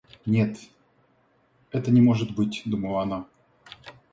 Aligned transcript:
Нет, 0.25 0.57
это 1.69 1.91
не 1.91 2.01
может 2.01 2.33
быть,— 2.33 2.63
думала 2.65 3.03
она. 3.03 3.27